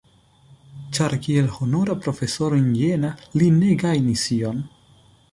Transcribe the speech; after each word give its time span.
Ĉar 0.97 1.13
kiel 1.25 1.49
honora 1.57 1.95
profesoro 2.05 2.57
en 2.61 2.71
Jena 2.79 3.11
li 3.41 3.49
ne 3.59 3.69
gajnis 3.83 4.25
ion! 4.37 4.65